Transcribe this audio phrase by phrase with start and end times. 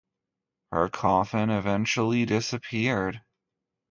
[0.71, 3.21] Her coffin eventually disappeared.